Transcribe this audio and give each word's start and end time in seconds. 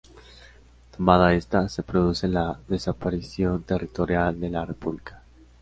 Tomada 0.97 1.35
esta, 1.35 1.69
se 1.69 1.83
produce 1.83 2.27
la 2.27 2.59
desaparición 2.67 3.61
territorial 3.61 4.39
de 4.39 4.49
la 4.49 4.65
república. 4.65 5.21